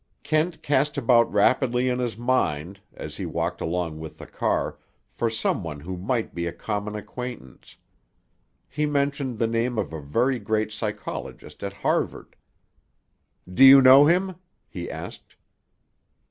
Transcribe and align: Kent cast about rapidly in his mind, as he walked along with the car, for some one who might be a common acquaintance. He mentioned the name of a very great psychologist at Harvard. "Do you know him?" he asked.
Kent 0.23 0.63
cast 0.63 0.97
about 0.97 1.31
rapidly 1.31 1.87
in 1.87 1.99
his 1.99 2.17
mind, 2.17 2.79
as 2.91 3.17
he 3.17 3.25
walked 3.27 3.61
along 3.61 3.99
with 3.99 4.17
the 4.17 4.25
car, 4.25 4.79
for 5.11 5.29
some 5.29 5.61
one 5.63 5.81
who 5.81 5.95
might 5.95 6.33
be 6.33 6.47
a 6.47 6.51
common 6.51 6.95
acquaintance. 6.95 7.75
He 8.67 8.87
mentioned 8.87 9.37
the 9.37 9.45
name 9.45 9.77
of 9.77 9.93
a 9.93 10.01
very 10.01 10.39
great 10.39 10.71
psychologist 10.71 11.61
at 11.61 11.73
Harvard. 11.85 12.35
"Do 13.47 13.63
you 13.63 13.79
know 13.79 14.05
him?" 14.07 14.37
he 14.67 14.89
asked. 14.89 15.35